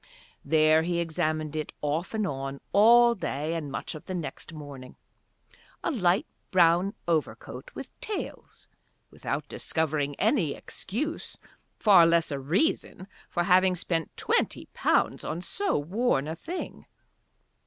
There 0.43 0.81
he 0.81 0.97
examined 0.97 1.55
it, 1.55 1.73
off 1.79 2.15
and 2.15 2.25
on, 2.25 2.59
all 2.73 3.13
day 3.13 3.53
and 3.53 3.71
much 3.71 3.93
of 3.93 4.05
the 4.05 4.15
next 4.15 4.51
morning, 4.51 4.95
a 5.83 5.91
light 5.91 6.25
brown 6.49 6.95
overcoat 7.07 7.69
with 7.75 7.91
tails, 7.99 8.67
without 9.11 9.47
discovering 9.47 10.15
any 10.15 10.55
excuse, 10.55 11.37
far 11.77 12.07
less 12.07 12.31
a 12.31 12.39
reason, 12.39 13.07
for 13.29 13.43
having 13.43 13.75
spent 13.75 14.17
twenty 14.17 14.67
pounds 14.73 15.23
on 15.23 15.39
so 15.39 15.77
worn 15.77 16.27
a 16.27 16.35
thing. 16.35 16.87